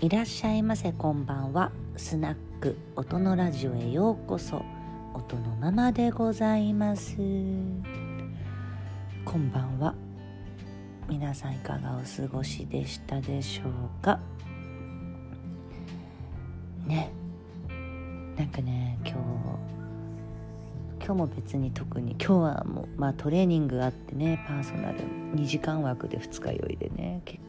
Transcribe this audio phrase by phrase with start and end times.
[0.00, 1.72] いらっしゃいませこんばんは。
[1.96, 4.62] スナック音のラジオへようこそ。
[5.12, 7.16] 音のままでございます。
[9.24, 9.96] こんばんは。
[11.08, 14.20] 皆さんいかがお過ごしでしたでしょうか？
[16.86, 17.10] ね。
[18.36, 19.14] なんかね今日
[21.04, 25.00] 今日も別に特に今日はもう、まあ、トレーニングあってねパーソナル
[25.34, 27.40] 2時間枠で二日酔いでね結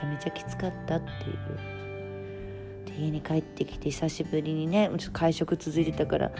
[0.00, 2.86] ちゃめちゃきつかったっていう。
[2.86, 6.32] で家に帰ってきて久しぶりにねちょっと会食続いてたから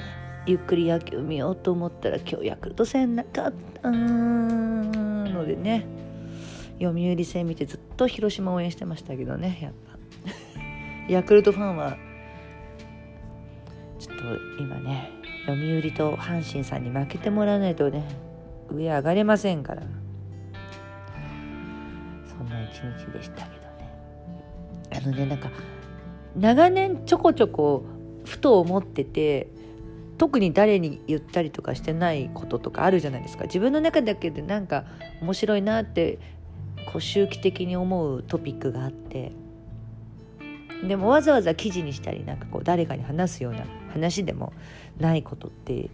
[0.46, 3.52] ゆっくり野球見ようと思ったら今日ヤクルト戦なかっ
[3.82, 5.86] たのでね。
[6.80, 9.98] 読売戦見てずっと広島応援してましたけどねやっぱ。
[11.12, 11.98] ヤクルトファンは
[13.98, 14.24] ちょっと
[14.62, 15.10] 今ね
[15.46, 18.02] 読売と阪神さんに負けてもらわないとね
[18.70, 19.82] 上上がれませんから。
[22.72, 23.44] 一日でした。
[23.46, 23.94] けどね。
[24.92, 25.50] あのねなんか
[26.36, 27.84] 長年ちょこちょこ
[28.24, 29.48] ふと思ってて
[30.18, 33.44] 特に誰に言ったりとかしてないこととかあるじゃないですか。
[33.44, 34.84] 自分の中だけでなんか
[35.22, 36.18] 面白いなって
[36.86, 39.32] こう周期的に思うトピックがあって。
[40.86, 44.54] でもわざわざ記事にしたりなんかこう誰かに話すような話でも
[44.98, 45.90] ないことってい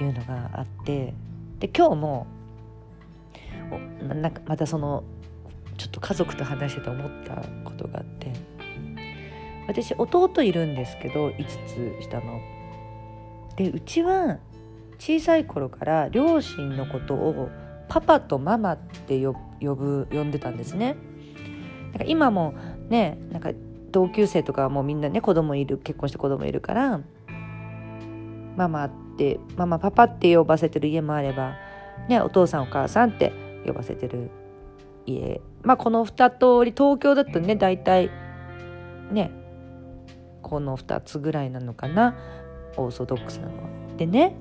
[0.00, 1.12] うのがあって。
[1.58, 2.26] で今日も
[4.02, 5.04] なんかまたその
[5.90, 8.32] っと家族と話してて思ったことがあって
[9.66, 12.40] 私弟いるんですけど5つ下の。
[13.56, 14.38] でうちは
[14.98, 17.48] 小さい頃から両親のことを
[17.88, 19.34] パパとママって呼
[19.74, 20.96] ぶ呼んでたんですね。
[21.92, 22.54] なんか今も
[22.88, 23.50] ねなんか
[23.90, 27.00] 同級生とかもうみんなね子供いる結婚して子供いるから
[28.56, 31.54] ママってママパパって呼ばせてる家もあれば
[32.08, 33.32] ねお父さんお母さんって
[33.66, 34.30] 呼ばせてる
[35.06, 38.10] 家まあこの2通り東京だとね大体
[39.10, 39.30] ね
[40.42, 42.16] この2つぐらいなのかな
[42.76, 43.68] オーソドックスなのは。
[43.96, 44.34] でね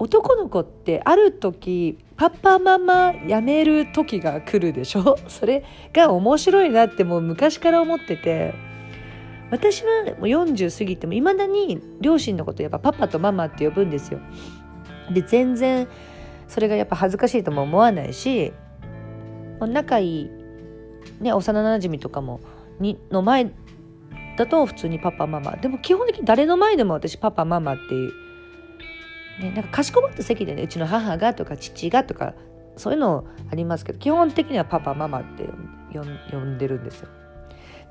[0.00, 5.16] 男の子ってある時パパママやめる時が来るでしょ？
[5.28, 8.54] それが面白いなってもう昔から思ってて
[9.50, 14.20] 私はもう40過ぎてもいまだに両親のことやっぱパパとママって呼ぶんですよ。
[15.12, 15.88] で全然
[16.46, 18.52] それがやっぱ恥ずかしいとも思わないし
[19.66, 20.30] 仲いい、
[21.20, 22.40] ね、幼なじみとかも
[22.80, 23.50] にの前
[24.36, 28.12] だと普通にパパママでも基本的に誰の前でも私パパママっていう、
[29.42, 32.34] ね、なんかかしこまった席でねうちの母がとか父がとか
[32.76, 35.48] そういうのありますけど基本的にはパパママって
[35.92, 37.08] 呼んでるんですよ。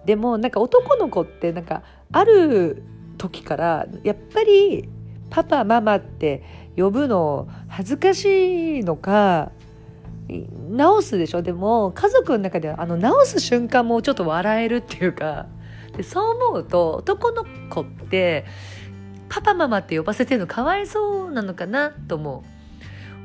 [0.05, 2.83] でもなんか男の子ってなんかある
[3.17, 4.87] 時からやっぱり
[5.29, 6.43] パパママって
[6.77, 9.51] 呼ぶの恥ずかしいのか
[10.29, 11.41] 直すでしょ？
[11.41, 15.47] でも家族の中ではあの直す瞬間もちょっと笑えるっていうか
[15.95, 18.45] でそう思うと男の子って
[19.29, 22.43] パパママって呼ばせてるのかわいそうなのかなとも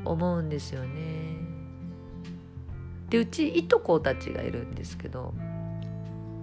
[0.05, 1.37] 思うんですよね。
[3.09, 5.33] でうちいとこたちがいるんですけど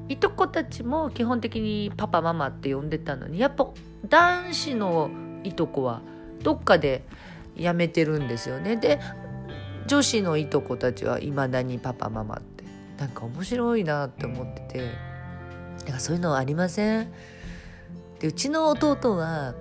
[0.08, 3.66] いとこたちも基本的にパパママって呼んでたのにやっぱ
[4.08, 5.10] 男子の
[5.42, 6.02] いとこは
[6.42, 7.04] どっかで
[7.56, 8.76] やめてるんですよね。
[8.76, 9.00] で
[9.90, 12.62] 女子のいとこたちはいまだにパパママって
[12.96, 14.88] なんか面白いなって思ってて
[15.84, 17.12] なんかそういうのありません？
[18.20, 19.54] でうちの弟は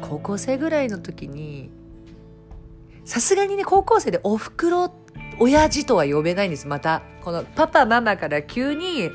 [0.00, 1.68] 高校生ぐらいの時に
[3.04, 4.94] さすがにね高校生でおふくろ
[5.38, 6.66] 親父とは呼べないんです。
[6.66, 9.10] またこのパパママから急に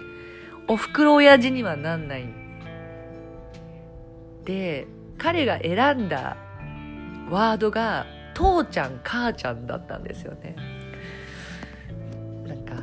[0.67, 2.25] おふくろ親父にはなんない。
[4.45, 4.85] で
[5.17, 6.37] 彼が選んだ
[7.31, 10.55] ワードが父ちゃん母ちゃんだったんですよね。
[12.45, 12.75] なんか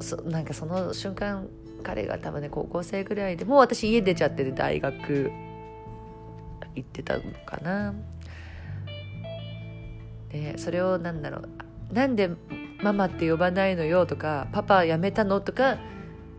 [0.00, 1.48] そなんかその瞬間
[1.82, 5.30] 彼が多分ね高校生ぐらいでもう私家出ちゃってて大学
[6.74, 7.94] 行ってたのかな。
[10.30, 12.30] でそれをなんだろうなんで
[12.82, 15.40] ママって呼ばないのよとかパパやめたの？
[15.40, 15.78] とか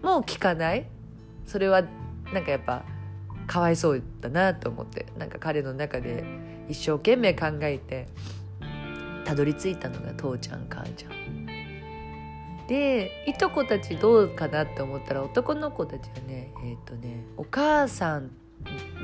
[0.03, 0.85] もう聞かない。
[1.45, 1.81] それは
[2.31, 2.83] なんかやっぱ
[3.47, 6.23] かわいそうだなと思ってなんか彼の中で
[6.69, 8.07] 一生懸命考えて
[9.29, 11.45] たどり着いたのが父ちゃん母ちゃん。
[12.67, 18.31] でいとこたちどうかなって思ったら男の子たちはねえっ、ー、とねお母さん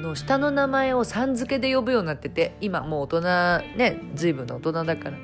[0.02, 3.22] の下の名前をさん付けで呼ぶようになってて今もう大人
[3.78, 5.18] ね随分の大人だから。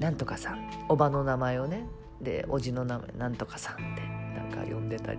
[0.00, 1.84] なんとかさんおばの名前をね。
[2.22, 3.82] でおじの名前なんとかさんって
[4.40, 5.18] なんか呼んでたり。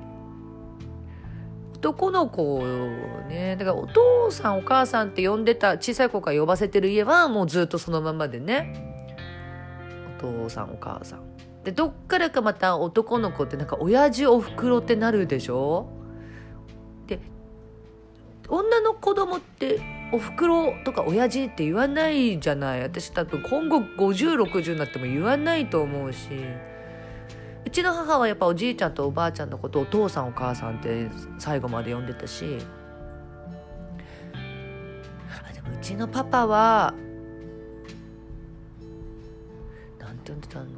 [1.79, 2.61] 男の子
[3.29, 8.85] ねだからお父さんお母さんって呼んでた小さい子から呼ばせてる家はもうずっとそのままでね。
[10.17, 11.21] お父さんお母さん。
[11.63, 15.87] でどっからかまた男の子ってなんか親父おふくろってなるでしょ？
[17.07, 17.19] で
[18.49, 19.79] 女の子供って
[20.11, 22.81] おふくろとか親父って言わないじゃない。
[22.81, 26.27] 私多分今後5060になっても言わないと思うし。
[27.69, 31.07] うちの母はやっぱおじいちゃんとおばあちゃんのことをお父さんお母さんって
[31.38, 32.57] 最後まで呼んでたし。
[34.33, 36.95] あでもうちのパパは
[40.00, 40.71] なんて呼んでたのか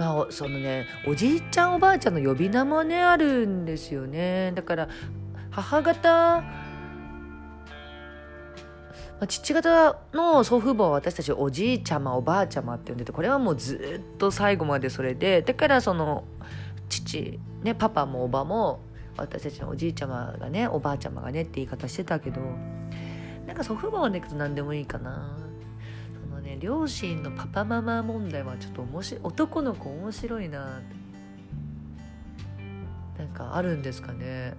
[0.00, 0.16] な。
[0.16, 4.50] まあそのねおじいちゃんおばあちゃんの呼び名もねあるんですよね。
[4.56, 4.88] だから
[5.52, 6.42] 母方
[9.26, 16.24] 父方の祖父母は私たちおじいちゃまおばあちゃまって呼んでてこれはもうずっと最後までそれでだからその
[16.88, 18.80] 父ねパパもおばも
[19.16, 22.40] 私たちのおじいちゃまがねおばあちゃまがねって言い方してたけど
[23.46, 25.36] なんか祖父母はね何でもいいかな。
[26.14, 30.80] そのね両親のパパママ問題はちょっと面白い男の子面白いな
[33.18, 34.54] なんかあるんですかね。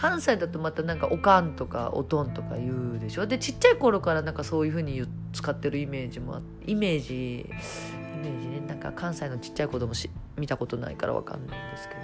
[0.00, 3.26] 関西だとまたなんかおかんとかおとんとか言うでしょ？
[3.26, 5.02] でちっちゃい頃からなんかそういうふうに
[5.32, 8.60] 使ってるイメージもイメージイメージね。
[8.66, 12.00] なんか関西のちっちゃい子供し見たことないからわかんないんですけど。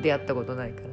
[0.02, 0.86] 出会ったことないから。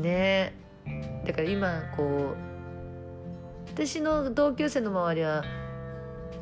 [0.00, 0.54] ね。
[0.86, 2.36] えだから今こう
[3.70, 5.44] 私の同級生の周りは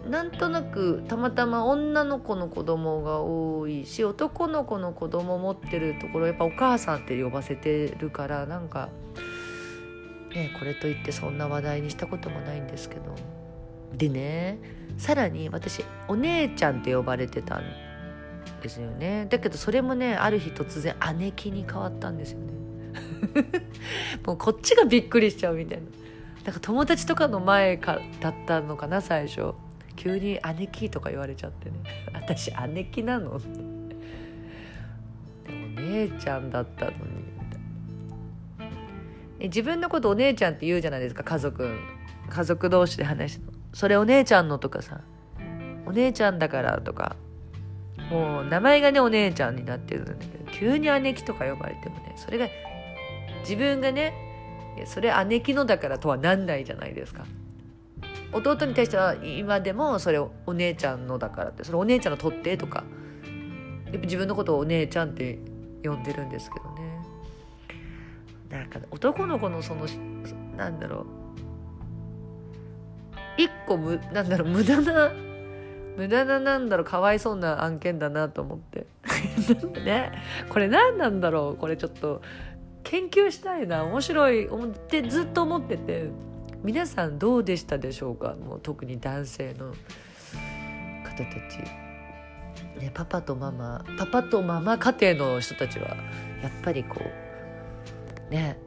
[0.09, 8.91] なんとなくたまたま女の子の子供が多いし男の子の子供持ってるところやっぱお母さんって呼ばせてるからなんか
[10.35, 13.15] ねこれといってそんな話題にしたこともないんですけど。
[13.97, 14.59] でね
[14.99, 17.63] さらに私お姉ちゃんって呼ばれてたん
[18.63, 19.27] ですよね。
[19.31, 22.55] だけどそれもねある日突然姉貴に変わったんですよね。
[24.27, 25.85] もうこっちがびっくりしちゃうみたいな。
[26.45, 29.55] なんか友達とかの前かだったのかな最初。
[29.97, 31.77] 急に姉貴とか言われちゃってね。
[32.13, 33.37] 私姉貴なの？
[33.37, 33.49] って
[35.47, 36.99] でも姉ちゃんだったのに。
[39.41, 41.77] 自分のことお姉ちゃんって言うじゃないですか家族。
[42.29, 45.01] 家族同士で話してそれお姉ちゃんのとかさ
[45.87, 47.17] お姉ちゃんだからとか
[48.11, 52.49] もう名前がねお姉ちゃんになってるんだけど急に姉貴とか呼ばれてもねそれが
[53.41, 54.15] 自分がね
[54.87, 57.25] それ姉貴のだからとはなんないじゃないですか。
[58.35, 62.85] 弟に対しては今でもそれお姉ちゃんのだからってそれお姉ちゃんの取ってとか。
[63.95, 65.39] やっぱ自分のことをお姉ちゃんって
[65.85, 66.99] 呼んでるんですけどね。
[68.51, 69.87] なんか男の子のその
[70.57, 71.07] なんだろう。
[73.37, 75.13] 一個むなんだろう無駄な
[75.97, 78.89] 無駄ななんだろうかわいそうな案件だなと思って。
[79.85, 80.11] ね。
[80.49, 81.57] これ何なんだろう。
[81.57, 82.21] これちょっと
[82.83, 83.85] 研究したいな。
[83.85, 84.47] 面白い。
[84.47, 84.49] っ
[84.89, 86.11] てずっと思ってて。
[86.65, 88.35] 皆さんどうでしたでしょうか？
[88.35, 89.75] もう特に男性の
[91.05, 91.59] 方たち、
[92.81, 95.89] ね、パパとママパパとママ家庭の人たちは
[96.43, 96.97] やっぱりこ
[98.31, 98.59] うね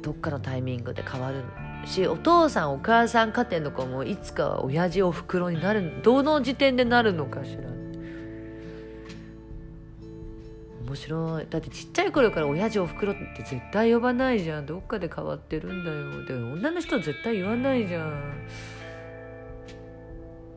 [0.00, 1.44] どっかのタイミングで変わる
[1.84, 7.77] しお父さんお母さん家庭の子もいつかは親父おふくろになるどの時点でなるのかしら
[10.88, 11.46] 面白い。
[11.50, 14.66] だってちっちゃい頃から親父おふくろって絶対呼ばないじゃん。
[14.66, 16.24] どっかで変わってるんだよ。
[16.24, 18.46] で女の人は絶対言わないじゃん。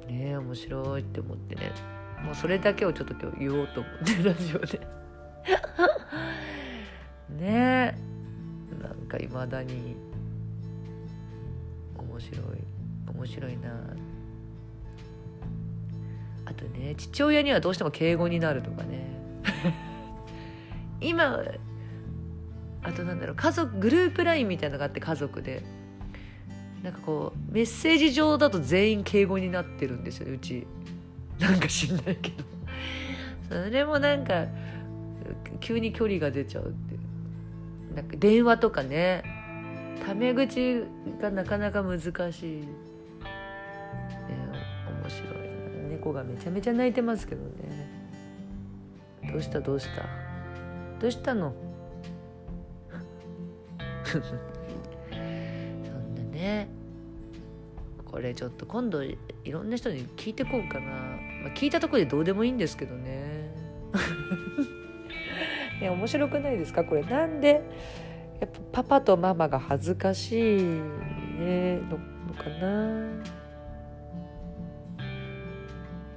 [0.07, 1.73] ねえ面白いって思ってね。
[2.23, 4.79] もうそれだけをちょっと今日言おうと思ってラジオで。
[7.37, 7.95] ねえ。
[8.81, 9.97] なんかいまだに。
[11.97, 12.41] 面白い。
[13.13, 13.69] 面白いな。
[16.45, 19.11] あとね父親にはどうしても敬語になるとかね。
[21.01, 21.43] 今
[22.83, 25.63] あとなんだろう家族グループ LINE みたいなのがあって家族で。
[26.83, 30.65] なんかこうメッセージ上だと全員敬語になってるんですよねうち。
[31.39, 32.43] なんか知んないけど。
[33.49, 34.47] それもなんか
[35.59, 36.95] 急に距離が出ちゃうって。
[37.95, 39.23] なんか電話とかね。
[40.03, 40.83] タメ口
[41.21, 42.67] がなかなか難しい、ね、
[45.03, 47.51] 面白い猫がめちゃめちゃ泣いてますけどね。
[49.31, 50.20] どうしたどうした？
[51.01, 51.51] どうしたの？
[54.05, 54.21] そん
[56.15, 56.69] なね。
[58.05, 59.17] これちょっと今度い
[59.47, 63.49] ろんな人に聞いてこうかな、まあ、聞いたところでどうでもいいんですけどね。
[65.81, 66.83] ね面白くないですか？
[66.83, 67.63] これなんで？
[68.39, 73.07] やっぱパパとママが恥ずかしい、ね、ののかな？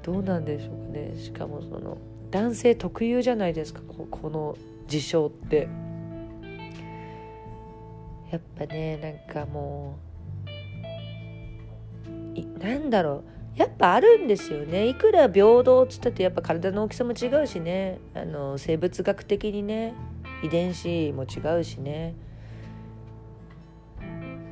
[0.03, 1.15] どうなんでしょうかね。
[1.17, 1.97] しかもその
[2.31, 3.81] 男性特有じゃないですか。
[3.87, 5.69] この事象って。
[8.31, 9.97] やっぱねなんかも
[12.61, 13.23] なんだろ
[13.57, 13.59] う。
[13.59, 14.89] やっぱあるんですよね。
[14.89, 18.01] いくら平等っつったってやっぱ体の大きさも違うしね。
[18.15, 19.95] あの生物学的にね。
[20.43, 22.15] 遺伝子も違うしね。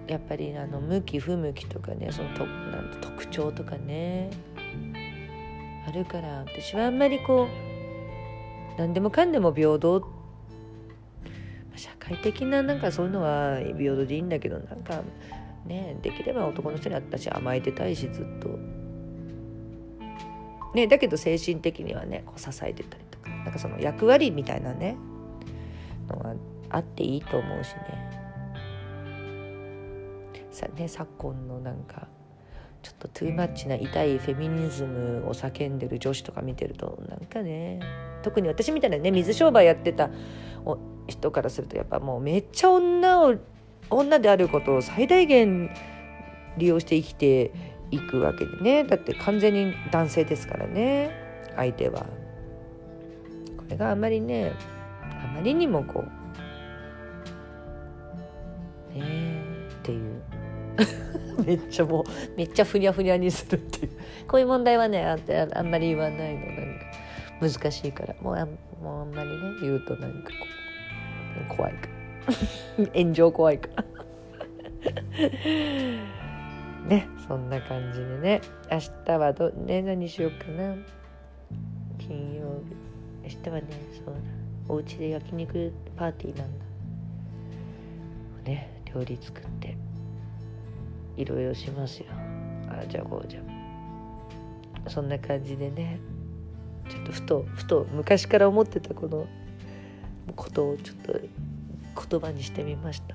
[0.06, 4.30] やっぱりあの向き不向きとかねそのとなん特徴とかね。
[5.88, 7.48] あるから私はあんまりこ
[8.76, 10.06] う何でもかんでも平等社
[12.02, 15.02] 会的ななんかそういうのは平等でいいんだけどなんか
[15.66, 18.58] ねできれば男の人に私甘えてたいしずっと。
[20.74, 24.96] ね、だけど精神的にはねこう支えてたりとかなんかその役割みたいなね
[26.08, 26.34] のが
[26.70, 28.12] あっていいと思うしね
[30.50, 32.08] さね昨今のなんか
[32.82, 37.80] ちょっとトゥーマッチな痛いフェミニズムを叫んでる女子とか見てるとなんかね
[38.22, 40.10] 特に私みたいなね水商売やってた
[41.08, 43.34] 人からするとやっぱもうめっちゃ女を
[43.90, 45.70] 女であることを最大限
[46.56, 47.52] 利用して生きて
[47.90, 48.84] いくわけでね。
[48.84, 51.10] だって完全に男性ですからね。
[51.56, 52.06] 相手は。
[53.56, 54.52] これがあまりね
[55.00, 56.04] あまりにもこ
[58.94, 60.22] うねえっていう。
[61.46, 62.04] めっちゃもう
[62.36, 63.92] めっちゃふにゃふにゃにするっていう。
[64.26, 66.46] こういう問題はねあんまり言わないの。
[66.46, 68.14] なんか難しいから。
[68.20, 68.46] もうあ
[68.82, 70.34] もうあんまりね言うとなんかこ
[71.52, 71.88] う怖いか。
[72.94, 73.68] 炎上怖いか。
[76.88, 78.40] ねそんな感じでね。
[78.70, 80.74] 明日はどね何しようかな。
[81.98, 82.60] 金曜
[83.22, 83.36] 日。
[83.36, 84.20] 明日はねそうだ。
[84.68, 86.64] お家で焼肉パーティーなんだ。
[88.44, 89.76] ね料理作って。
[91.16, 92.06] いろいろしますよ。
[92.68, 93.40] あじゃあこうじゃ
[94.88, 96.00] そんな感じでね。
[97.02, 99.26] とふとふと昔から思ってたこの
[100.36, 101.20] ことをちょっと
[102.08, 103.14] 言葉にしてみました。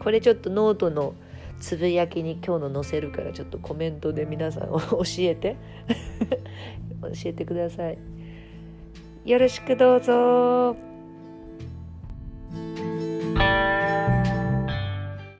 [0.00, 1.14] これちょっとノートの
[1.60, 5.56] つぶやきに今日の載せるからちょっとコメントで皆さん教えて。
[7.04, 7.98] 教えてください。
[9.24, 10.93] よろしくどうぞ。